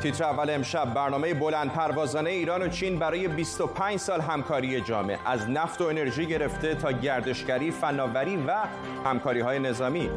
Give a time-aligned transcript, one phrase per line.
[0.00, 5.50] تیتر اول امشب برنامه بلند پروازانه ایران و چین برای 25 سال همکاری جامع از
[5.50, 8.56] نفت و انرژی گرفته تا گردشگری، فناوری و
[9.04, 10.10] همکاری های نظامی.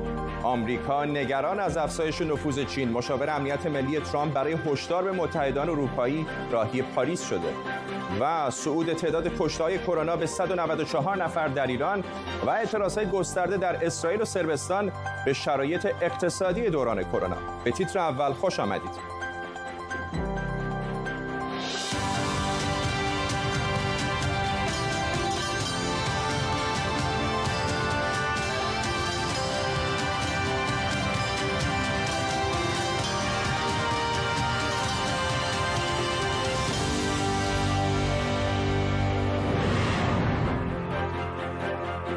[0.43, 6.25] آمریکا نگران از افزایش نفوذ چین، مشاور امنیت ملی ترامپ برای هشدار به متحدان اروپایی
[6.51, 7.53] راهی پاریس شده.
[8.19, 12.03] و صعود تعداد کشتهای کرونا به 194 نفر در ایران
[12.45, 14.91] و اعتراضهای گسترده در اسرائیل و سربستان
[15.25, 17.37] به شرایط اقتصادی دوران کرونا.
[17.63, 19.12] به تیتر اول خوش آمدید.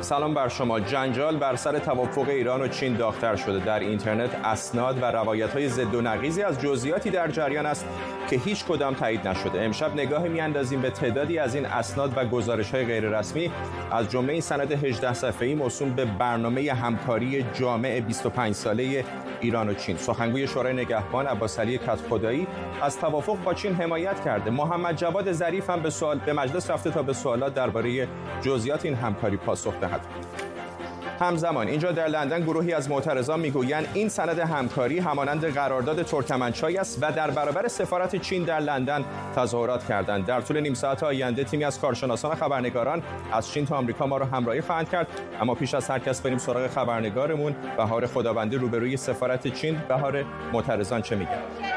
[0.00, 0.80] سلام بر شما.
[0.80, 3.64] جنجال بر سر توافق ایران و چین داغتر شده.
[3.64, 7.86] در اینترنت اسناد و روایت های ضد و نقیزی از جزئیاتی در جریان است.
[8.30, 9.62] که هیچ کدام تایید نشده.
[9.62, 13.50] امشب نگاهی میاندازیم به تعدادی از این اسناد و گزارش های غیر رسمی
[13.90, 19.04] از جمله این سند 18 صفحه‌ای موسوم به برنامه همکاری جامع 25 ساله
[19.40, 19.96] ایران و چین.
[19.96, 22.46] سخنگوی شورای نگهبان عباس علی خدایی
[22.82, 24.50] از توافق با چین حمایت کرده.
[24.50, 28.08] محمد جواد ظریف هم به سوال به مجلس رفته تا به سوالات درباره
[28.42, 30.00] جزئیات این همکاری پاسخ دهد.
[31.20, 31.68] همزمان.
[31.68, 37.12] اینجا در لندن گروهی از معترضان می‌گویند این سند همکاری همانند قرارداد ترکمنچای است و
[37.12, 39.04] در برابر سفارت چین در لندن
[39.36, 40.26] تظاهرات کردند.
[40.26, 44.16] در طول نیم ساعت آینده تیمی از کارشناسان و خبرنگاران از چین تا آمریکا ما
[44.16, 45.06] را همراهی خواهند کرد.
[45.40, 47.56] اما پیش از هر کس بریم سراغ خبرنگارمون.
[47.76, 49.82] بهار خداوندی روبروی سفارت چین.
[49.88, 51.75] بهار معترضان چه میگن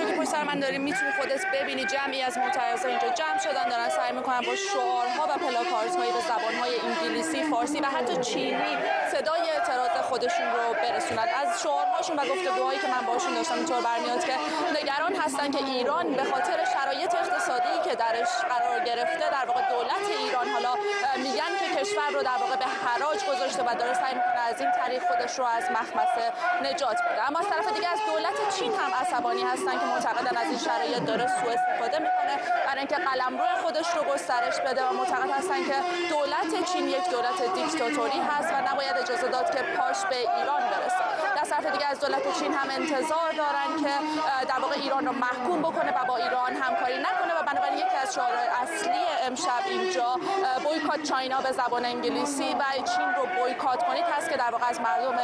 [0.00, 1.84] همونطور که پشت سر من داریم می‌تونی خودت ببینی.
[1.84, 6.72] جمعی از معترضان اینجا جمع شدن دارن سعی می‌کنن با شعارها و پلاکاردهایی به زبانهای
[6.80, 8.76] انگلیسی فارسی و حتی چینی
[10.08, 14.34] خودشون رو برسونن از شعارهاشون و گفتگوهایی که من باشون داشتم اینطور برمیاد که
[14.80, 20.04] نگران هستن که ایران به خاطر شرایط اقتصادی که درش قرار گرفته در واقع دولت
[20.24, 20.72] ایران حالا
[21.16, 24.70] میگن که کشور رو در واقع به حراج گذاشته و داره سعی می‌کنه از این
[24.80, 26.26] طریق خودش رو از مخمسه
[26.62, 27.28] نجات بده.
[27.28, 31.02] اما از طرف دیگه از دولت چین هم عصبانی هستن که معتقدن از این شرایط
[31.10, 32.34] داره سوء استفاده می‌کنه
[32.66, 35.76] برای اینکه قلمرو خودش رو گسترش بده و معتقد هستن که
[36.08, 41.04] دولت چین یک دولت دیکتاتوری هست و نباید اجازه داد که پاش به ایران برسه.
[41.36, 43.94] در طرف دیگه از دولت چین هم انتظار دارن که
[44.48, 48.14] در واقع ایران رو محکوم بکنه و با ایران همکاری نکنه و بنابراین یکی از
[48.14, 50.16] شعارهای اصلی امشب اینجا
[50.64, 52.64] بویکات چاینا به زبان انگلیسی و
[52.96, 55.18] چین رو بویکات کنید هست که در واقع از مردم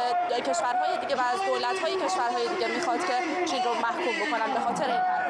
[0.49, 3.17] کشورهای دیگه و از دولت‌های کشورهای دیگه می‌خواد که
[3.49, 5.24] چین رو محکوم بکنن به خاطر این.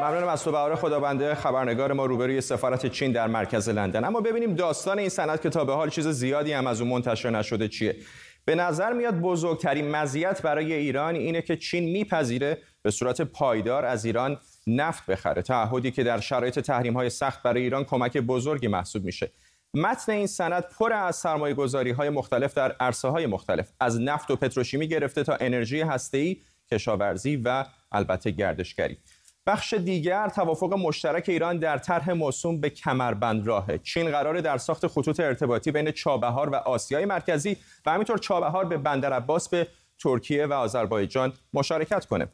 [0.00, 4.04] ممنونم از تو بهار خدابنده خبرنگار ما روبروی سفارت چین در مرکز لندن.
[4.04, 7.30] اما ببینیم داستان این سند که تا به حال چیز زیادی هم از اون منتشر
[7.30, 7.96] نشده چیه.
[8.44, 14.04] به نظر میاد بزرگترین مزیت برای ایران اینه که چین میپذیره به صورت پایدار از
[14.04, 15.42] ایران نفت بخره.
[15.42, 19.30] تعهدی که در شرایط تحریم های سخت برای ایران کمک بزرگی محسوب میشه.
[19.74, 23.68] متن این سند پر از سرمایه گذاری های مختلف در عرصه های مختلف.
[23.80, 26.36] از نفت و پتروشیمی گرفته تا انرژی هسته‌ای
[26.72, 28.98] کشاورزی و البته گردشگری.
[29.46, 34.86] بخش دیگر توافق مشترک ایران در طرح موسوم به کمربند راه چین قرار در ساخت
[34.86, 37.56] خطوط ارتباطی بین چابهار و آسیای مرکزی
[37.86, 39.66] و همینطور چابهار به بندر عباس به
[40.02, 42.28] ترکیه و آذربایجان مشارکت کنه.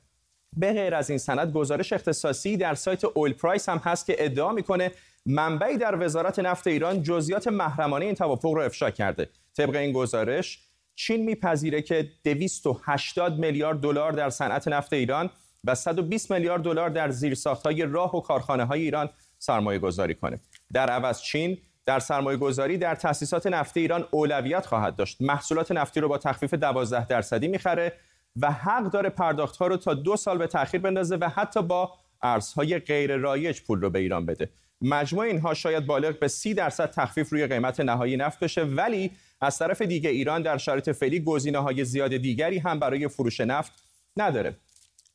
[0.56, 4.52] به غیر از این سند گزارش اختصاصی در سایت اویل پرایس هم هست که ادعا
[4.52, 4.92] می‌کنه
[5.26, 9.28] منبعی در وزارت نفت ایران جزئیات محرمانه این توافق رو افشا کرده.
[9.56, 10.58] طبق این گزارش
[10.94, 15.30] چین میپذیره که 280 میلیارد دلار در صنعت نفت ایران
[15.64, 20.40] و 120 میلیارد دلار در زیرساختهای راه و کارخانه های ایران سرمایه گذاری کنه.
[20.72, 25.16] در عوض چین در سرمایه گذاری در تأسیسات نفتی ایران اولویت خواهد داشت.
[25.20, 27.92] محصولات نفتی رو با تخفیف 12 درصدی می‌خره
[28.36, 31.92] و حق داره پرداخت ها رو تا دو سال به تاخیر بندازه و حتی با
[32.22, 34.50] ارزهای غیر رایج پول رو به ایران بده.
[34.80, 39.10] مجموع اینها شاید بالغ به 30 درصد تخفیف روی قیمت نهایی نفت بشه ولی
[39.40, 43.72] از طرف دیگه ایران در شرایط فعلی گزینه های زیاد دیگری هم برای فروش نفت
[44.16, 44.56] نداره.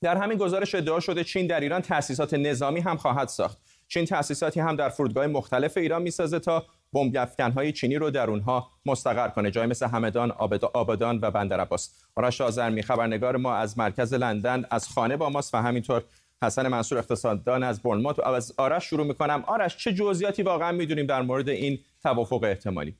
[0.06, 3.58] در همین گزارش ادعا شده چین در ایران تأسیسات نظامی هم خواهد ساخت.
[3.88, 8.68] چین تأسیساتی هم در فرودگاه مختلف ایران می‌سازه تا بمب های چینی رو در اونها
[8.86, 9.52] مستقر کنه.
[9.52, 10.32] جای مثل همدان
[10.74, 12.04] آبادان و بندر عباس.
[12.16, 16.04] آرش آذرمی خبرنگار ما از مرکز لندن از خانه با ماست و همینطور
[16.44, 19.44] حسن منصور اقتصاددان از برنموت از آرش شروع می‌کنم.
[19.48, 22.96] آرش چه جزئیاتی واقعا می‌دونیم در مورد این توافق احتمالی؟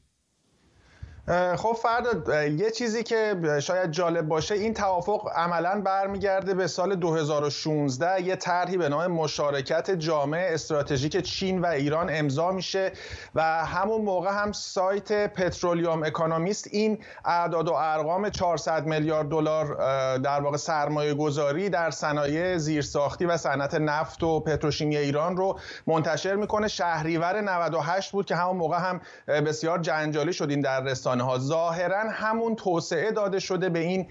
[1.58, 8.22] خب فردا یه چیزی که شاید جالب باشه این توافق عملا برمیگرده به سال 2016
[8.22, 12.92] یه طرحی به نام مشارکت جامع استراتژیک چین و ایران امضا میشه
[13.36, 19.78] و همون موقع هم سایت پترولیوم اکانومیست این اعداد و ارقام 400 میلیارد دلار
[20.18, 26.36] در واقع سرمایه گذاری در صنایع زیرساختی و صنعت نفت و پتروشیمی ایران رو منتشر
[26.36, 26.68] می‌کنه.
[26.68, 32.56] شهریور 98 بود که همون موقع هم بسیار جنجالی شدیم در رسانه ها ظاهرا همون
[32.56, 34.08] توسعه داده شده به این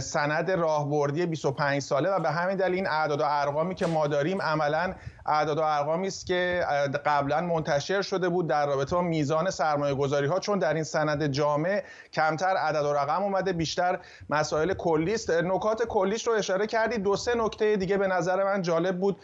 [0.00, 4.42] سند راهبردی 25 ساله و به همین دلیل این اعداد و ارقامی که ما داریم
[4.42, 4.94] عملا
[5.26, 6.66] اعداد و ارقامی است که
[7.04, 11.26] قبلا منتشر شده بود در رابطه با میزان سرمایه گذاری ها چون در این سند
[11.26, 11.82] جامع
[12.12, 13.98] کمتر عدد و رقم اومده بیشتر
[14.30, 15.30] مسائل کلی است.
[15.30, 19.16] نکات کلیش رو اشاره کردید دو سه نکته دیگه به نظر من جالب بود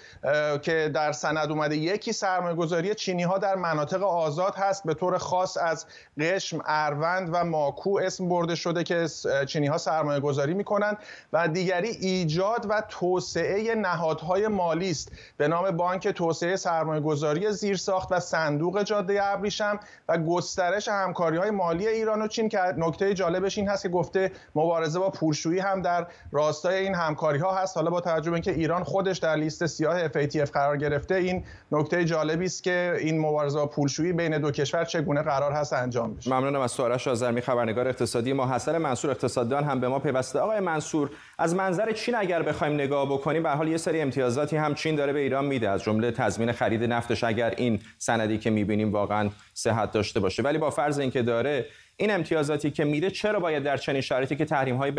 [0.62, 1.76] که در سند اومده.
[1.76, 5.86] یکی سرمایه گذاری چینی ها در مناطق آزاد هست به طور خاص از
[6.20, 9.06] قشم اروند و ماکو اسم برده شده که
[9.46, 10.98] چینی ها سرمایه گذاری می‌کنند
[11.32, 15.12] و دیگری ایجاد و توسعه نهادهای مالی است.
[15.36, 21.50] به نام بانک توسعه سرمایه گذاری زیرساخت و صندوق جاده ابریشم و گسترش همکاری های
[21.50, 25.82] مالی ایران و چین که نکته جالبش این هست که گفته مبارزه با پولشویی هم
[25.82, 27.76] در راستای این همکاری ها هست.
[27.76, 32.04] حالا با توجه به اینکه ایران خودش در لیست سیاه FATF قرار گرفته این نکته
[32.04, 36.30] جالبی است که این مبارزه با پولشویی بین دو کشور چگونه قرار هست انجام بشه.
[36.34, 38.54] ممنونم از سوارش آذرمی خبرنگار اقتصادی ما.
[38.54, 40.38] حسن منصور اقتصاددان هم به ما پیوسته.
[40.38, 44.74] آقای منصور از منظر چین اگر بخوایم نگاه بکنیم به حال یه سری امتیازاتی هم
[44.74, 45.68] چین داره به ایران میده.
[45.80, 50.42] از جمله تضمین خرید نفتش اگر این سندی که می‌بینیم واقعا صحت داشته باشه.
[50.42, 51.66] ولی با فرض اینکه داره
[51.96, 54.90] این امتیازاتی که میده چرا باید در چنین شرایطی که تحریم های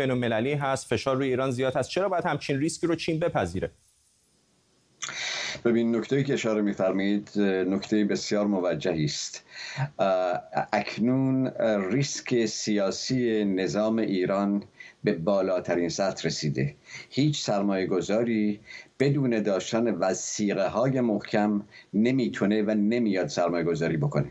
[0.54, 3.70] هست فشار روی ایران زیاد هست چرا باید همچین ریسکی رو چین بپذیره؟
[5.64, 9.44] ببین نکته که اشاره میفرمایید نکته بسیار موجهی است.
[10.72, 11.50] اکنون
[11.92, 14.62] ریسک سیاسی نظام ایران
[15.04, 16.74] به بالاترین سطح رسیده.
[17.10, 18.60] هیچ سرمایه گذاری
[18.98, 21.62] بدون داشتن وسیقه های محکم
[21.94, 24.28] نمی‌تونه و نمیاد سرمایه گذاری بکنه.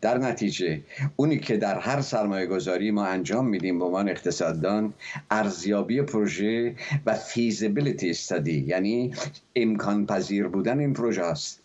[0.00, 0.80] در نتیجه
[1.16, 4.94] اونی که در هر سرمایه گذاری ما انجام میدیم به عنوان اقتصاددان
[5.30, 6.74] ارزیابی پروژه
[7.06, 9.14] و فیزیبیلیتی استادی یعنی
[9.56, 11.59] امکان پذیر بودن این پروژه است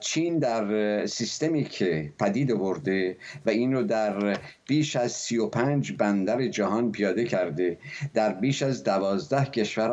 [0.00, 3.16] چین در سیستمی که پدید برده
[3.46, 7.78] و این رو در بیش از 35 بندر جهان پیاده کرده
[8.14, 9.90] در بیش از 12 کشور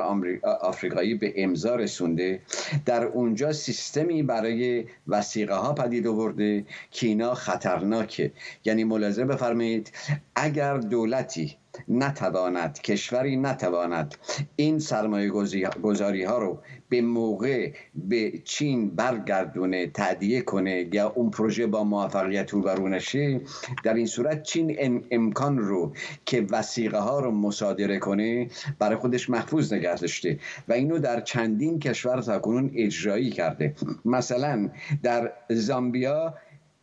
[0.62, 2.42] آفریقایی به امضا رسونده.
[2.86, 8.32] در اونجا سیستمی برای وسیقه ها پدید آورده که اینا خطرناکه.
[8.66, 9.92] یعنی ملاحظه بفرمایید
[10.36, 14.16] اگر دولتی نتواند کشوری نتواند
[14.56, 15.30] این سرمایه
[15.84, 22.50] گذاری ها رو به موقع به چین برگردونه تعدیه کنه یا اون پروژه با موفقیت
[22.50, 23.42] روبرو نشه
[23.84, 25.94] در این صورت چین امکان رو
[26.26, 28.50] که وسیقه ها رو مصادره کنه
[28.80, 29.96] برای خودش محفوظ نگه
[30.68, 33.76] و اینو در چندین کشور تا کنون اجرایی کرده.
[34.06, 34.70] مثلا
[35.04, 36.36] در زامبیا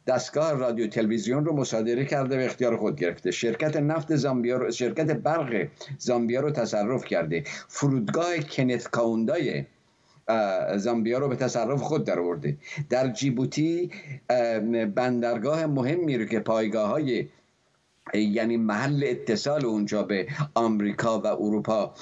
[0.06, 3.30] دستگاه رادیو تلویزیون رو مصادره کرده و اختیار خود گرفته.
[3.30, 5.68] شرکت نفت زامبیا رو شرکت برق
[5.98, 7.44] زامبیا رو تصرف کرده.
[7.68, 9.64] فرودگاه کنت کاوندای
[10.76, 12.56] زامبیا رو به تصرف خود در آورده.
[12.90, 13.90] در جیبوتی
[14.94, 17.28] بندرگاه مهمی رو که پایگاه های
[18.14, 21.94] یعنی محل اتصال اونجا به آمریکا و اروپا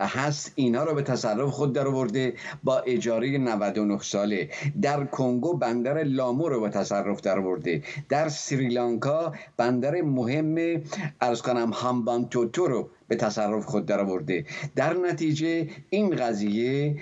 [0.00, 0.52] هست.
[0.54, 2.34] اینا رو به تصرف خود در آورده
[2.64, 4.50] با اجاره 99 ساله.
[4.82, 7.82] در کنگو بندر لامو رو به تصرف در آورده.
[8.08, 10.82] در سریلانکا بندر مهم
[11.20, 14.44] ارز کنم هامبانتوتو رو به تصرف خود در آورده.
[14.76, 16.96] در نتیجه این قضیه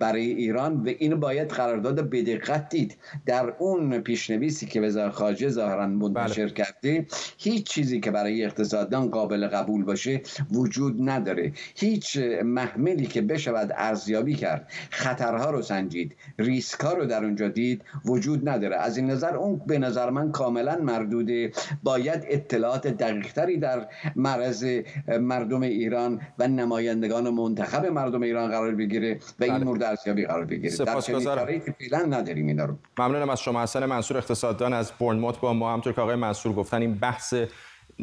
[0.00, 2.96] برای ایران و این باید قرارداد بدقت دید.
[3.26, 6.54] در اون پیشنویسی که وزارت خارجه ظاهرا منتشر بله.
[6.54, 7.06] کرده
[7.38, 10.20] هیچ چیزی که برای اقتصاددان قابل قبول باشه
[10.52, 11.52] وجود نداره.
[11.74, 17.84] هیچ محملی که بشود ارزیابی کرد خطرها رو سنجید ریسک ها رو در اونجا دید
[18.04, 18.76] وجود نداره.
[18.76, 21.52] از این نظر اون به نظر من کاملا مردوده.
[21.82, 24.64] باید اطلاعات دقیقتری در معرض
[25.08, 29.64] مردم ایران و نمایندگان منتخب مردم ایران قرار بگیره و این بله.
[29.64, 30.70] مورد ارزیابی قرار بگیره.
[31.00, 32.74] شرایطی فعلا نداریم اینا رو.
[32.98, 33.62] ممنونم از شما.
[33.62, 35.72] حسن منصور اقتصاددان از بورنموت با ما.
[35.72, 37.34] همطور که آقای منصور گفتن این بحث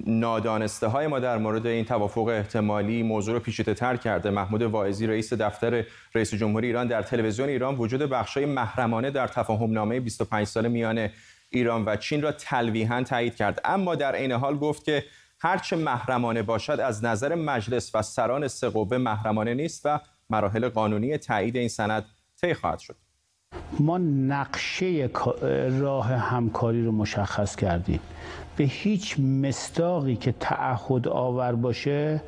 [0.08, 4.30] نادانسته های ما در مورد این توافق احتمالی موضوع رو پیچیده تر کرده.
[4.30, 5.86] محمود واعظی رئیس دفتر
[6.16, 11.10] رئیس جمهوری ایران در تلویزیون ایران وجود بخشای محرمانه در تفاهم نامه 25 سال میان
[11.50, 13.62] ایران و چین را تلویحا تایید کرد.
[13.66, 15.04] اما در عین حال گفت که
[15.46, 20.00] هرچه محرمانه باشد از نظر مجلس و سران سه محرمانه نیست و
[20.30, 22.06] مراحل قانونی تایید این سند
[22.42, 22.96] طی خواهد شد.
[23.80, 25.10] ما نقشه
[25.80, 28.00] راه همکاری رو مشخص کردیم.
[28.58, 32.22] به هیچ مستاقی که تعهد آور باشه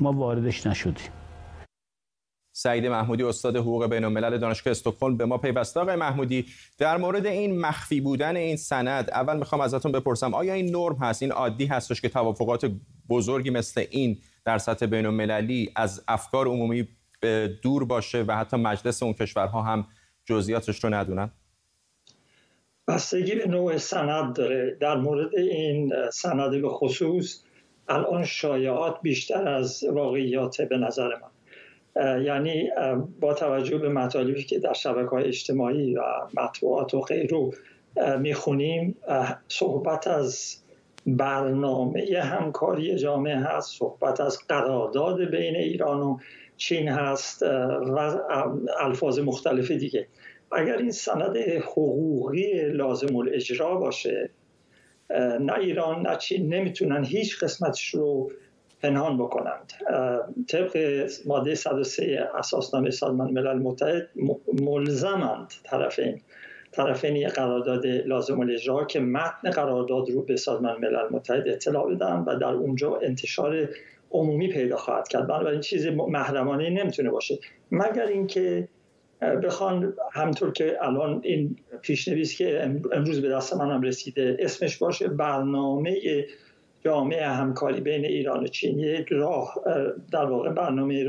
[0.00, 1.21] ما واردش نشدیم.
[2.52, 5.80] سعید محمودی استاد حقوق بین الملل دانشگاه استکهلم به ما پیوسته.
[5.80, 6.46] آقای محمودی
[6.78, 11.22] در مورد این مخفی بودن این سند اول می‌خوام ازتون بپرسم آیا این نرم هست؟
[11.22, 12.70] این عادی هستش که توافقات
[13.08, 16.88] بزرگی مثل این در سطح بین المللی از افکار عمومی
[17.62, 19.86] دور باشه و حتی مجلس اون کشورها هم
[20.24, 21.30] جزئیاتش رو ندونن؟
[22.88, 24.76] بستگی به نوع سند داره.
[24.80, 27.42] در مورد این سند به خصوص
[27.88, 31.31] الان شایعات بیشتر از واقعیات به نظر من.
[31.96, 32.70] یعنی
[33.20, 36.00] با توجه به مطالبی که در شبکه های اجتماعی و
[36.36, 37.54] مطبوعات و غیرو
[38.18, 38.96] می‌خونیم
[39.48, 40.56] صحبت از
[41.06, 46.18] برنامه همکاری جامعه هست صحبت از قرارداد بین ایران و
[46.56, 47.98] چین هست و
[48.80, 50.06] الفاظ مختلف دیگه.
[50.52, 54.30] اگر این سند حقوقی لازم الاجرا باشه
[55.40, 58.30] نه ایران نه چین نمی‌تونن هیچ قسمتش رو
[58.82, 59.72] پنهان بکنند.
[60.48, 64.08] طبق ماده 103 اساسنامه سازمان ملل متحد
[64.62, 66.20] ملزمند طرفین
[66.72, 72.38] طرفین قرارداد لازم الاجرا که متن قرارداد رو به سازمان ملل متحد اطلاع بدن و
[72.38, 73.68] در اونجا انتشار
[74.10, 75.26] عمومی پیدا خواهد کرد.
[75.26, 77.38] بنابراین چیز محرمانه نمی‌تونه باشه.
[77.70, 78.68] مگر اینکه
[79.42, 82.62] بخوان همطور که الان این پیشنویس که
[82.92, 85.96] امروز به دست من هم رسیده اسمش باشه برنامه
[86.84, 89.54] جامعه همکاری بین ایران و چین یک راه
[90.12, 91.06] در واقع برنامه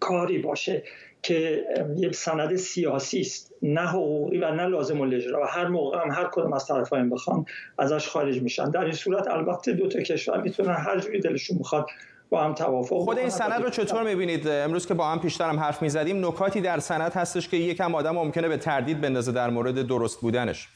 [0.00, 0.82] کاری باشه
[1.22, 1.64] که
[1.96, 3.54] یک سند سیاسی است.
[3.62, 7.44] نه حقوقی و نه لازم الاجرا و هر موقع هم هر کدوم از طرفین بخوان
[7.78, 8.70] ازش خارج میشن.
[8.70, 11.86] در این صورت البته دو تا کشور می‌تونن هر جوری دلشون می‌خواد
[12.30, 15.60] با هم توافق خود این سند رو چطور می‌بینید؟ امروز که با هم پیشتر هم
[15.60, 19.86] حرف می‌زدیم نکاتی در سند هستش که یکم آدم ممکنه به تردید بندازه در مورد
[19.86, 20.68] درست بودنش.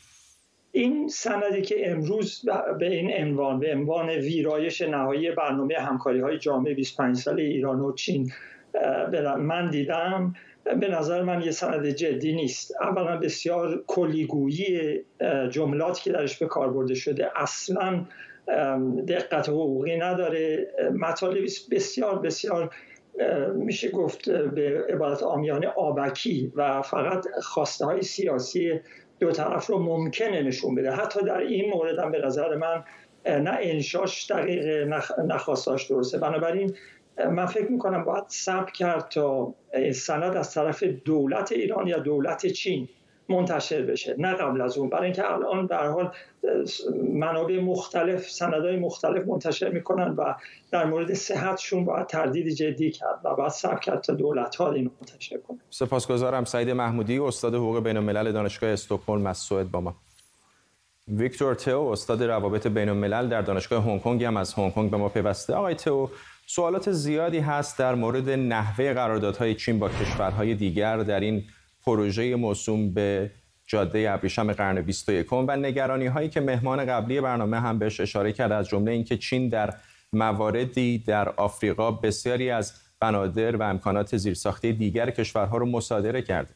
[0.77, 6.75] این سندی که امروز به این عنوان به عنوان ویرایش نهایی برنامه همکاری های جامعه
[6.75, 8.33] 25 ساله ایران و چین
[9.39, 12.73] من دیدم به نظر من یه سند جدی نیست.
[12.81, 15.01] اولا بسیار کلیگویی
[15.51, 18.05] جملاتی که درش به کار برده شده اصلا
[19.09, 20.67] دقت حقوقی نداره.
[20.99, 22.75] مطالبی بسیار بسیار
[23.55, 28.81] میشه گفت به عبارت آمیانه آبکی و فقط خواسته های سیاسی
[29.25, 30.93] دو طرف رو ممکنه نشون بده.
[30.93, 32.85] حتی در این مورد هم به نظر من
[33.27, 34.89] نه انشاش دقیق
[35.27, 36.19] نخواستاش درسته.
[36.19, 36.75] بنابراین
[37.31, 39.55] من فکر می‌کنم باید صبر کرد تا
[39.95, 42.89] سند از طرف دولت ایران یا دولت چین
[43.29, 44.89] منتشر بشه نه قبل از اون.
[44.89, 46.13] برای اینکه الان در حال
[47.13, 50.35] منابع مختلف سندهای مختلف منتشر می‌کنن و
[50.71, 54.91] در مورد صحتشون باید تردید جدی کرد و باید صبر کرد تا دولت ها این
[55.01, 55.59] منتشر کنه.
[55.71, 59.95] سپاسگزارم سعید محمودی استاد حقوق بین الملل دانشگاه استکهلم از سوئد با ما.
[61.09, 64.97] ویکتور تو استاد روابط بین الملل در دانشگاه هنگ کنگ هم از هنگ کنگ به
[64.97, 65.55] ما پیوسته.
[65.55, 66.11] آقای تو
[66.47, 71.45] سوالات زیادی هست در مورد نحوه قراردادهای چین با کشورهای دیگر در این
[71.87, 73.31] پروژه موسوم به
[73.67, 78.53] جاده ابریشم قرن 21 و نگرانی هایی که مهمان قبلی برنامه هم بهش اشاره کرد
[78.53, 79.75] از جمله اینکه چین در
[80.13, 86.55] مواردی در آفریقا بسیاری از بنادر و امکانات زیرساختی دیگر کشورها رو مصادره کرده.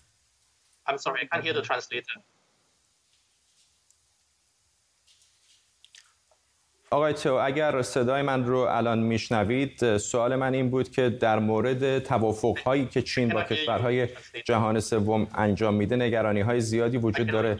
[6.90, 11.98] آقای تو اگر صدای من رو الان میشنوید سوال من این بود که در مورد
[11.98, 14.08] توافق هایی که چین با کشورهای
[14.44, 17.58] جهان سوم انجام میده نگرانی های زیادی وجود داره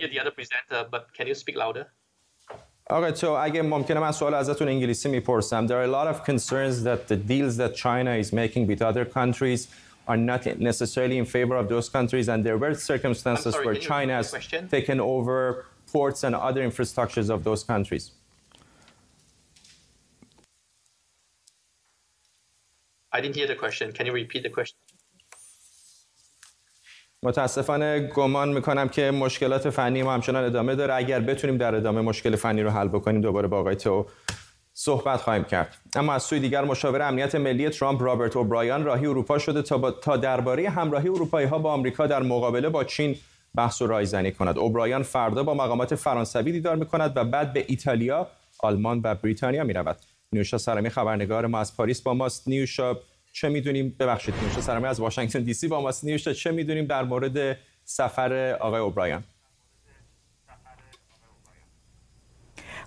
[2.90, 6.84] آقای تو اگه ممکنه من سوال ازتون انگلیسی می‌پرسم There are a lot of concerns
[6.84, 9.68] that the deals that China is making with other countries
[10.06, 14.34] are not necessarily in favor of those countries and there were circumstances where China has
[14.70, 18.12] taken over ports and other infrastructures of those countries.
[23.12, 23.92] I didn't hear the question.
[23.92, 24.78] Can you repeat the question?
[27.22, 32.36] متاسفانه گمان می‌کنم که مشکلات فنی ما همچنان ادامه داره اگر بتونیم در ادامه مشکل
[32.36, 34.06] فنی رو حل بکنیم دوباره با آقای تو
[34.74, 39.38] صحبت خواهیم کرد اما از سوی دیگر مشاور امنیت ملی ترامپ رابرت اوبرایان راهی اروپا
[39.38, 39.90] شده تا.
[39.90, 43.16] تا درباره همراهی اروپایی ها با آمریکا در مقابله با چین
[43.54, 48.28] بحث و رایزنی کند اوبرایان فردا با مقامات فرانسوی دیدار می‌کند و بعد به ایتالیا
[48.58, 49.96] آلمان و بریتانیا می‌رود
[50.32, 52.48] نیوشا سرمی خبرنگار ما از پاریس با ماست.
[52.48, 52.96] نیوشا
[53.32, 56.04] چه می‌دونیم؟ ببخشید نیوشا سرمی از واشنگتن دی سی با ماست.
[56.04, 59.24] نیوشا چه می‌دونیم در مورد سفر آقای اوبرایان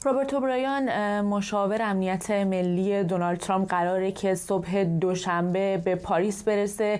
[0.05, 6.99] رابرت اوبرایان مشاور امنیت ملی دونالد ترامپ قراره که صبح دوشنبه به پاریس برسه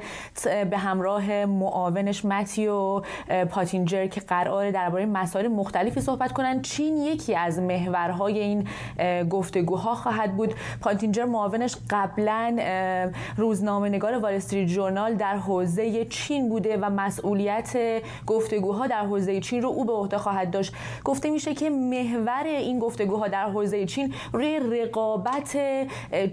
[0.70, 3.02] به همراه معاونش متیو
[3.50, 6.62] پاتینجر که قراره درباره مسائل مختلفی صحبت کنن.
[6.62, 8.68] چین یکی از محورهای این
[9.30, 10.54] گفتگوها خواهد بود.
[10.82, 12.58] پاتینجر معاونش قبلا
[13.38, 17.78] روزنامه نگار استریت جورنال در حوزه چین بوده و مسئولیت
[18.28, 20.74] گفتگوها در حوزه چین رو او به عهده خواهد داشت.
[21.04, 25.58] گفته میشه که محور این گفتگوها در حوزه چین روی رقابت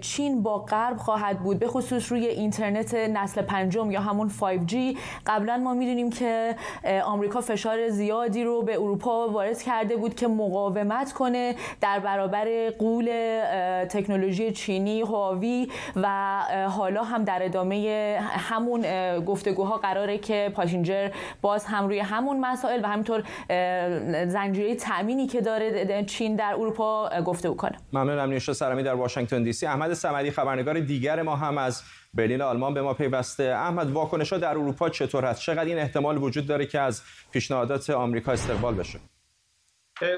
[0.01, 4.75] چین با غرب خواهد بود به خصوص روی اینترنت نسل پنجم یا همون 5G
[5.27, 6.55] قبلا ما می‌دونیم که
[7.03, 13.09] آمریکا فشار زیادی رو به اروپا وارد کرده بود که مقاومت کنه در برابر قول
[13.89, 16.07] تکنولوژی چینی هواوی و
[16.69, 18.81] حالا هم در ادامه همون
[19.19, 21.09] گفتگوها قراره که پاشینجر
[21.41, 23.23] باز هم روی همون مسائل و همینطور
[24.25, 27.77] زنجیره تامینی که داره چین در اروپا گفته کنه.
[27.93, 29.65] ممنونم نیوشا سرامی در واشنگتن دی سی.
[29.65, 33.43] احمد سمدی خبرنگار دیگر ما هم از برلین آلمان به ما پیوسته.
[33.43, 37.01] احمد واکنش ها در اروپا چطور هست؟ چقدر این احتمال وجود داره که از
[37.31, 38.99] پیشنهادات آمریکا استقبال بشه؟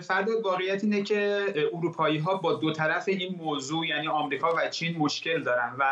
[0.01, 4.97] فرد واقعیت اینه که اروپایی ها با دو طرف این موضوع یعنی آمریکا و چین
[4.97, 5.83] مشکل دارن و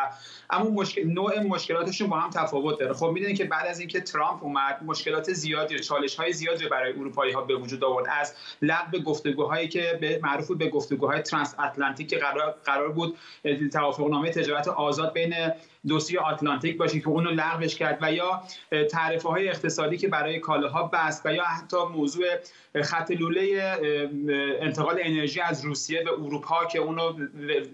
[0.50, 2.93] اما مشکل نوع مشکلاتشون با هم تفاوت داره.
[2.93, 6.93] خب می‌دونید که بعد از اینکه ترامپ اومد مشکلات زیادی و چالش های زیادی برای
[6.93, 8.05] اروپایی ها به وجود آورد.
[8.19, 13.17] از لغو گفتگوهایی که به معروف به گفتگوهای ترانس اتلانتیک قرار قرار بود
[13.74, 15.34] توافقنامه تجارت آزاد بین
[15.88, 18.43] دوسی آتلانتیک باشه که اونو لغوش کرد و یا
[18.91, 22.25] تعرفه های اقتصادی که برای کالاها بست و یا حتی موضوع
[22.83, 23.77] خط لوله
[24.62, 27.13] انتقال انرژی از روسیه به اروپا که اونو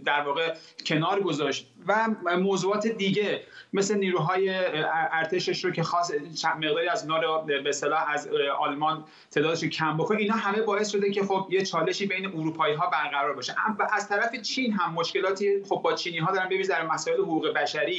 [0.05, 2.07] در واقع کنار گذاشت و
[2.37, 3.41] موضوعات دیگه
[3.73, 4.49] مثل نیروهای
[5.11, 6.11] ارتشش رو که خاص
[6.57, 10.17] مقداری از اونا رو به اصطلاح از آلمان تعدادش رو کم بکنه.
[10.17, 13.55] اینا همه باعث شده که خب یه چالشی بین اروپایی ها برقرار باشه.
[13.79, 17.53] و از طرف چین هم مشکلاتی خب با چینی ها دارن ببینید در مسائل حقوق
[17.53, 17.94] بشری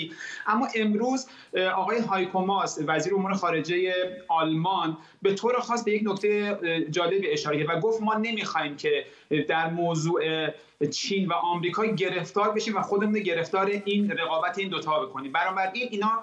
[0.47, 1.29] اما امروز
[1.75, 3.93] آقای هایکوماس وزیر امور خارجه
[4.29, 4.97] آلمان
[5.27, 6.59] به طور خاص به یک نکته
[6.91, 9.05] جالب اشاره کرد و گفت ما نمی‌خوایم که
[9.49, 10.49] در موضوع
[10.91, 15.33] چین و آمریکا گرفتار بشیم و خودمون گرفتار این رقابت این دوتا بکنیم.
[15.33, 16.23] بنابراین اینا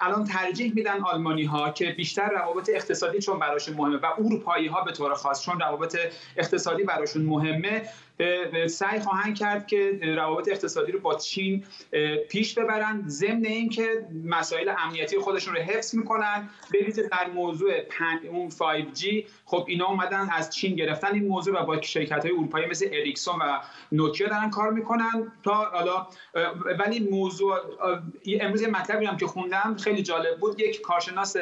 [0.00, 4.80] الان ترجیح میدن آلمانی ها که بیشتر روابط اقتصادی چون براشون مهمه و اروپایی ها
[4.84, 5.96] به طور خاص چون روابط
[6.36, 7.82] اقتصادی براشون مهمه
[8.66, 11.64] سعی خواهند کرد که روابط اقتصادی رو با چین
[12.28, 13.04] پیش ببرن.
[13.06, 16.48] ضمن اینکه مسائل امنیتی خودشون رو حفظ می‌کنن.
[16.72, 17.70] ببینید در موضوع
[18.30, 19.04] اون 5G
[19.44, 23.34] خب اینا اومدن از چین گرفتن این موضوع و با شرکت های اروپایی مثل اریکسون
[23.34, 23.58] و
[23.92, 26.06] نوکیا دارن کار می‌کنن تا حالا
[26.78, 27.58] ولی موضوع
[28.40, 30.60] امروز یه مطلبی هم که خوندم خیلی جالب بود.
[30.60, 31.36] یک کارشناس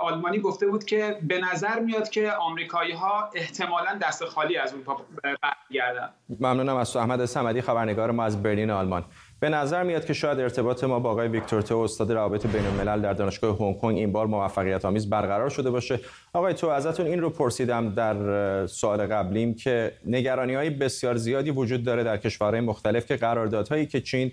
[0.00, 5.00] آلمانی گفته بود که به نظر میاد که آمریکایی ها احتمالا دست خالی از اروپا
[5.42, 6.08] برگردن.
[6.40, 6.76] ممنونم.
[6.76, 9.04] از تو احمد سمدی خبرنگار ما از برلین آلمان.
[9.40, 13.02] به نظر میاد که شاید ارتباط ما با آقای ویکتور تو استاد روابط بین الملل
[13.02, 16.00] در دانشگاه هنگ کنگ این بار موفقیت آمیز برقرار شده باشه.
[16.32, 21.84] آقای تو ازتون این رو پرسیدم در سوال قبلیم که نگرانی های بسیار زیادی وجود
[21.84, 24.32] داره در کشورهای مختلف که قراردادهایی که چین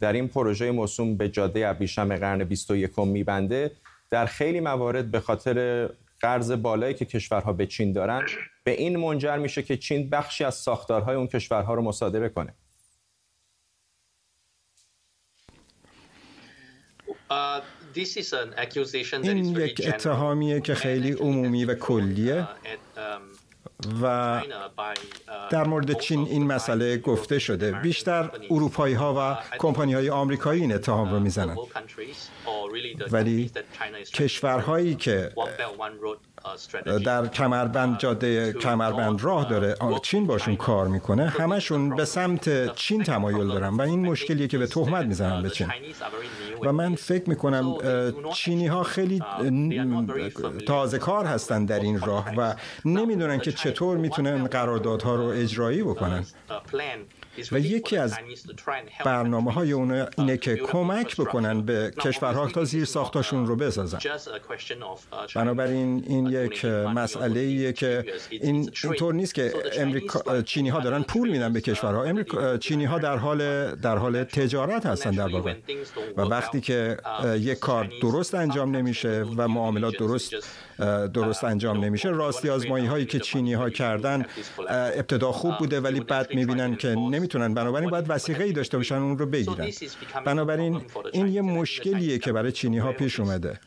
[0.00, 3.70] در این پروژه موسوم به جاده ابریشم قرن 21 میبنده
[4.10, 5.88] در خیلی موارد به خاطر
[6.20, 8.22] قرض بالایی که کشورها به چین دارن
[8.64, 12.54] به این منجر میشه که چین بخشی از ساختارهای اون کشورها رو مصادره کنه.
[19.22, 22.48] این یک اتهامیه که خیلی عمومی و کلیه.
[24.02, 24.42] و
[25.50, 27.72] در مورد چین این مسئله گفته شده.
[27.72, 31.58] بیشتر اروپایی ها و کمپانی های آمریکایی این اتهام رو می‌زنند
[33.10, 33.50] ولی
[34.14, 35.32] کشورهایی که
[37.04, 39.74] در کمربند جاده کمربند راه داره.
[40.02, 41.28] چین باشون کار می‌کنه.
[41.28, 45.66] همشون به سمت چین تمایل دارن و این مشکلیه که به تهمت می‌زنن به چین.
[46.62, 47.74] و من فکر می‌کنم
[48.34, 49.22] چینی ها خیلی
[50.66, 52.54] تازه کار هستن در این راه و
[52.84, 56.24] نمی‌دونن که چطور می‌تونن قراردادها رو اجرایی بکنن.
[57.52, 58.18] و یکی از
[59.04, 63.98] برنامه های اون اینه که کمک بکنن به کشورها تا زیر ساختاشون رو بسازن.
[65.34, 71.30] بنابراین این یک مسئله ایه که این اینطور نیست که امریکا چینی ها دارن پول
[71.30, 72.04] میدن به کشورها.
[72.04, 75.54] امریکا چینی ها در حال در حال تجارت هستن در واقع.
[76.16, 76.96] و وقتی که
[77.38, 80.34] یک کار درست انجام نمیشه و معاملات درست
[81.14, 84.26] درست انجام نمیشه راستی آزمایی هایی که چینی ها کردن
[84.68, 86.88] ابتدا خوب بوده ولی بعد می‌بینن که
[87.26, 89.70] نمی‌تونن بنابراین باید وسیقه ای داشته باشن اون رو بگیرن.
[90.24, 93.60] بنابراین این یه مشکلیه که برای چینی ها پیش اومده.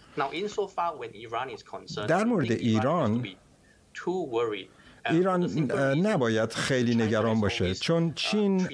[2.07, 3.27] در مورد ایران
[5.09, 5.43] ایران
[6.07, 7.75] نباید خیلی نگران باشه.
[7.75, 8.67] چون چین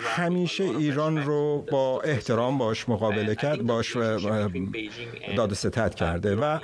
[0.00, 3.96] همیشه ایران رو با احترام باش مقابله کرد باش
[5.36, 6.58] داد ستد کرده و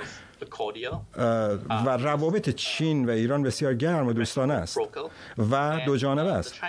[1.85, 4.77] و روابط چین و ایران بسیار گرم و دوستانه است
[5.51, 6.61] و دو جانبه است.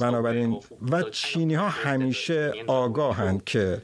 [0.00, 0.60] بنابراین
[0.90, 3.82] و چینی ها همیشه آگاهند که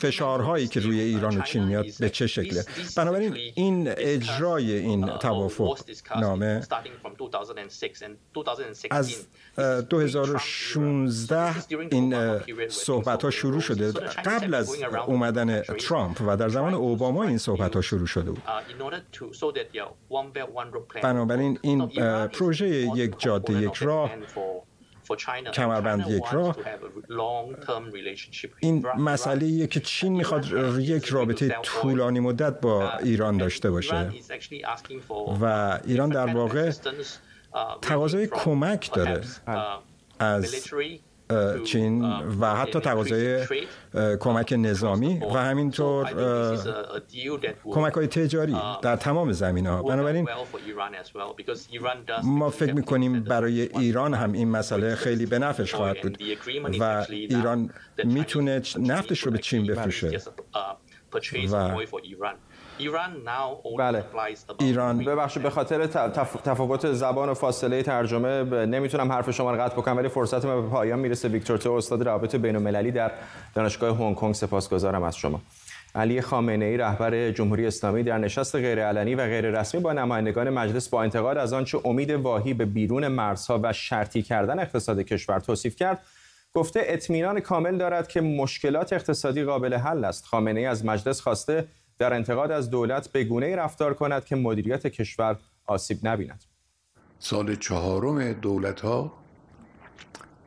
[0.00, 2.64] فشارهایی که روی ایران و چین میاد به چه شکله؟
[2.96, 5.78] بنابراین این اجرای این توافق
[6.20, 6.62] نامه
[8.90, 9.26] از
[9.90, 11.54] 2016
[11.90, 13.92] این صحبت ها شروع شده.
[14.24, 14.76] قبل از
[15.06, 18.42] اومدن ترامپ و در زمان اوباما این صحبت ها شروع شده بود.
[21.02, 21.88] بنابراین این
[22.28, 24.10] پروژه یک جاده یک راه
[25.52, 26.56] کمربند یک راه.
[28.60, 30.44] این مسئله که چین می‌خواد
[30.78, 34.12] یک رابطه طولانی مدت با ایران داشته باشه.
[35.40, 36.72] و ایران در واقع
[37.82, 39.22] تقاضای کمک داره
[40.18, 40.70] از
[41.64, 42.04] چین
[42.40, 43.46] و حتی تقاضای
[44.20, 46.06] کمک نظامی و همینطور
[47.64, 50.28] کمک های تجاری در تمام زمین ها بنابراین
[52.22, 56.18] ما فکر می‌کنیم برای ایران هم این مسئله خیلی به نفعش خواهد بود
[56.80, 57.70] و ایران
[58.04, 60.20] می‌تونه نفتش رو به چین بفروشه.
[61.52, 61.76] و
[63.78, 64.04] بله.
[64.60, 64.98] ایران.
[65.04, 65.86] ببخشید به خاطر
[66.44, 70.68] تفاوت زبان و فاصله ترجمه نمی‌تونم حرف شما رو قطع بکنم ولی فرصت ما به
[70.68, 71.28] پایان می‌رسه.
[71.28, 73.10] ویکتور تو استاد روابط بین المللی در
[73.54, 75.40] دانشگاه هنگ کنگ سپاسگزارم از شما.
[75.94, 80.88] علی خامنه ای رهبر جمهوری اسلامی در نشست غیرعلنی و غیر رسمی با نمایندگان مجلس
[80.88, 85.76] با انتقاد از آنچه امید واهی به بیرون مرزها و شرطی کردن اقتصاد کشور توصیف
[85.76, 85.98] کرد
[86.54, 90.26] گفته اطمینان کامل دارد که مشکلات اقتصادی قابل حل است.
[90.26, 91.64] خامنه ای از مجلس خواسته
[92.00, 95.36] در انتقاد از دولت به گونه رفتار کند که مدیریت کشور
[95.66, 96.44] آسیب نبیند.
[97.18, 99.12] سال چهارم دولت ها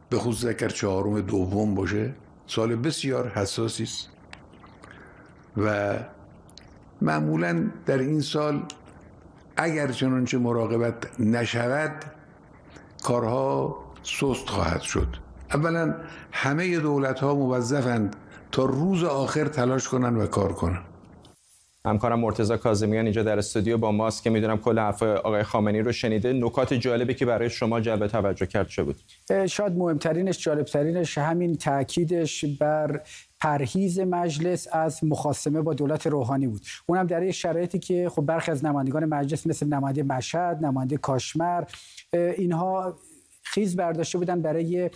[0.09, 2.13] به خصوص اگر چهارم دوم باشه
[2.47, 4.09] سال بسیار حساسی است.
[5.57, 5.93] و
[7.01, 8.63] معمولا در این سال
[9.57, 12.05] اگر چنانچه مراقبت نشود
[13.03, 15.07] کارها سست خواهد شد.
[15.53, 15.95] اولا
[16.31, 18.15] همه دولت ها موظفند
[18.51, 20.92] تا روز آخر تلاش کنند و کار کنند.
[21.85, 25.91] همکارم مرتضی کاظمیان اینجا در استودیو با ماست که می‌دونم کل حرف آقای خامنی رو
[25.91, 26.33] شنیده.
[26.33, 28.95] نکات جالبی که برای شما جلب توجه کرد چه بود؟
[29.47, 33.01] شاید مهمترینش جالبترینش همین تاکیدش بر
[33.41, 36.61] پرهیز مجلس از مخاسمه با دولت روحانی بود.
[36.85, 41.63] اونم در شرایطی که خب برخی از نمایندگان مجلس مثل نماینده مشهد نماینده کاشمر
[42.13, 42.95] اینها
[43.43, 44.89] خیز برداشته بودن برای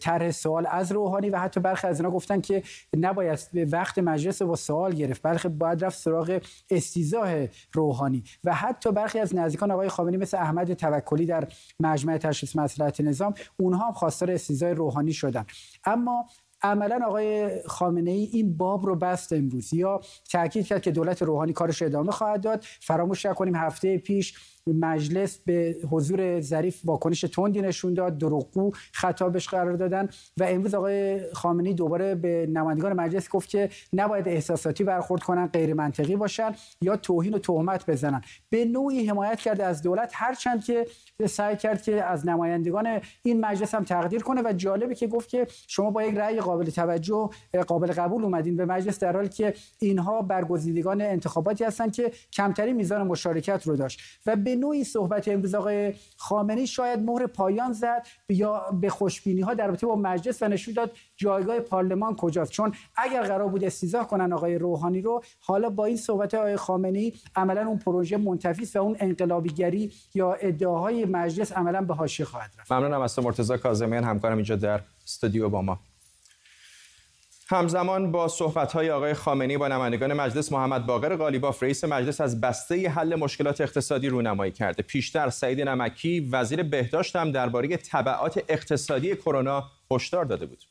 [0.00, 2.62] طرح سوال از روحانی و حتی برخی از اینا گفتن که
[2.96, 3.38] نباید
[3.72, 5.22] وقت مجلس با سوال گرفت.
[5.22, 8.24] بلکه باید رفت سراغ استیزاه روحانی.
[8.44, 11.48] و حتی برخی از نزدیکان آقای خامنه‌ای مثل احمد توکلی در
[11.80, 15.46] مجمع تشخیص مصلحت نظام اونها هم خواستار استیزاه روحانی شدن.
[15.84, 16.26] اما
[16.62, 19.74] عملا آقای خامنه ای این باب رو بست امروز.
[19.74, 22.64] یا تاکید کرد که دولت روحانی کارش ادامه خواهد داد.
[22.80, 24.34] فراموش نکنیم هفته پیش
[24.66, 31.32] مجلس به حضور ظریف واکنش تندی نشون داد دروغگو خطابش قرار دادن و امروز آقای
[31.32, 36.96] خامنه‌ای دوباره به نمایندگان مجلس گفت که نباید احساساتی برخورد کنن غیر منطقی باشن یا
[36.96, 38.22] توهین و تهمت بزنن.
[38.50, 40.86] به نوعی حمایت کرده از دولت هرچند که
[41.26, 45.46] سعی کرد که از نمایندگان این مجلس هم تقدیر کنه و جالبه که گفت که
[45.66, 47.30] شما با یک رأی قابل توجه
[47.66, 53.06] قابل قبول اومدین به مجلس در حالی که اینها برگزیدگان انتخاباتی هستند که کمترین میزان
[53.06, 54.00] مشارکت رو داشت.
[54.26, 59.54] و به نوعی صحبت امروز آقای خامنه‌ای شاید مهر پایان زد یا به خوشبینی ها
[59.54, 62.50] در رابطه با مجلس و نشون داد جایگاه پارلمان کجاست.
[62.50, 67.12] چون اگر قرار بود استیزاه کنن آقای روحانی رو حالا با این صحبت آقای خامنه‌ای
[67.36, 72.72] عملا اون پروژه منتفی و اون انقلابیگری یا ادعاهای مجلس عملا به حاشیه خواهد رفت.
[72.72, 75.78] ممنونم از مرتضی کاظمیان همکارم اینجا در استودیو با ما.
[77.50, 82.88] همزمان با صحبت‌های آقای خامنه‌ای با نمایندگان مجلس محمد باقر قالیباف رئیس مجلس از بسته
[82.88, 84.82] حل مشکلات اقتصادی رونمایی کرده.
[84.82, 90.64] پیشتر سعید نمکی وزیر بهداشت هم درباره تبعات اقتصادی کرونا هشدار داده بود.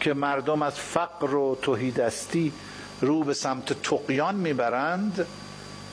[0.00, 2.52] که مردم از فقر و توحیدستی
[3.00, 5.26] رو به سمت تقیان می‌برند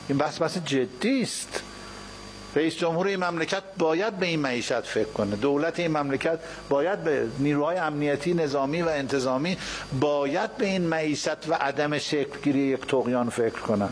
[0.10, 1.64] این بحث بحث جدی است
[2.56, 5.36] رئیس جمهور این مملکت باید به این معیشت فکر کنه.
[5.36, 6.40] دولت این مملکت
[6.70, 9.58] باید به نیروهای امنیتی نظامی و انتظامی
[10.00, 13.90] باید به این معیشت و عدم شکلگیری یک تقیان فکر کنه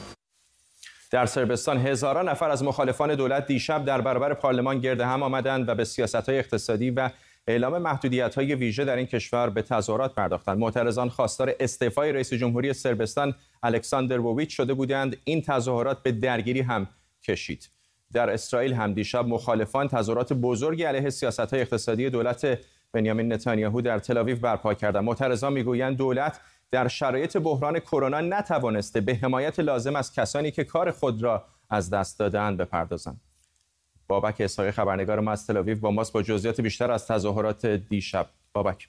[1.11, 5.75] در سربستان هزاران نفر از مخالفان دولت دیشب در برابر پارلمان گرد هم آمدند و
[5.75, 7.09] به سیاست های اقتصادی و
[7.47, 10.57] اعلام محدودیت های ویژه در این کشور به تظاهرات پرداختند.
[10.57, 15.17] معترضان خواستار استعفای رئیس جمهوری سربستان الکساندر وویچ شده بودند.
[15.23, 16.87] این تظاهرات به درگیری هم
[17.23, 17.69] کشید.
[18.13, 21.09] در اسرائیل هم دیشب مخالفان تظاهرات بزرگی علیه
[21.51, 22.59] های اقتصادی دولت
[22.91, 25.03] بنیامین نتانیاهو در تل برپا کردند.
[25.03, 26.39] معترضان می‌گویند دولت
[26.71, 31.89] در شرایط بحران کرونا نتوانسته به حمایت لازم از کسانی که کار خود را از
[31.89, 33.21] دست دادهاند بپردازند.
[34.07, 36.13] بابک اسحاقی خبرنگار ما از تل با ماست.
[36.13, 38.29] با جزئیات بیشتر از تظاهرات دیشب.
[38.53, 38.87] بابک.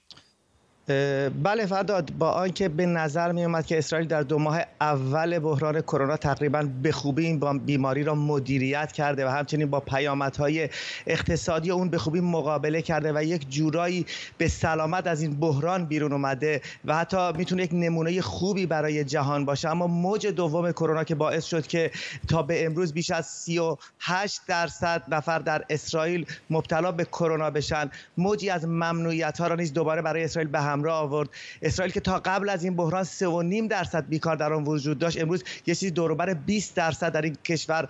[0.87, 5.81] بله فرداد با آنکه به نظر می اومد که اسرائیل در دو ماه اول بحران
[5.81, 10.69] کرونا تقریبا به خوبی این بیماری را مدیریت کرده و همچنین با پیامدهای
[11.07, 14.05] اقتصادی اون به خوبی مقابله کرده و یک جورایی
[14.37, 19.45] به سلامت از این بحران بیرون اومده و حتی می‌تونه یک نمونه خوبی برای جهان
[19.45, 19.69] باشه.
[19.69, 21.91] اما موج دوم کرونا که باعث شد که
[22.27, 28.49] تا به امروز بیش از 38 درصد نفر در اسرائیل مبتلا به کرونا بشن موجی
[28.49, 31.29] از ممنوعیت ها را نیز دوباره برای اسرائیل به همراه آورد.
[31.61, 35.43] اسرائیل که تا قبل از این بحران 3.5 درصد بیکار در آن وجود داشت امروز
[35.65, 37.87] یه چیزی دوروبر 20 درصد در این کشور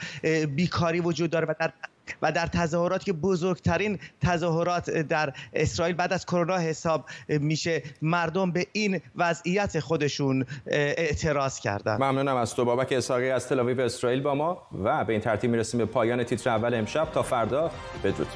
[0.56, 1.72] بیکاری وجود داره و در
[2.22, 8.68] و در تظاهرات که بزرگترین تظاهرات در اسرائیل بعد از کرونا حساب میشه مردم به
[8.72, 11.96] این وضعیت خودشون اعتراض کردن.
[11.96, 15.78] ممنونم از تو بابک اسحاقی از تل اسرائیل با ما و به این ترتیب می‌رسیم
[15.78, 17.12] به پایان تیتر اول امشب.
[17.14, 17.72] تا فردا
[18.04, 18.28] بدرود.